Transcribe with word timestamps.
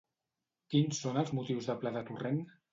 Quins 0.73 1.03
són 1.05 1.21
els 1.25 1.31
motius 1.41 1.71
de 1.73 1.79
pla 1.85 1.95
de 2.01 2.05
Torrent? 2.11 2.45